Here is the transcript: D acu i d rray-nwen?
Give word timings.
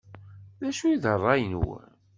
D 0.61 0.63
acu 0.69 0.83
i 0.87 0.95
d 1.03 1.05
rray-nwen? 1.17 1.89